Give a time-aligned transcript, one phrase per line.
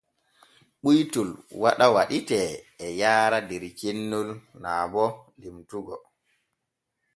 [0.83, 1.29] Ɓuytol
[1.61, 2.49] waɗa waɗitee
[2.85, 4.29] e yaara der cennol
[4.61, 5.03] naa bo
[5.41, 5.95] limtugo.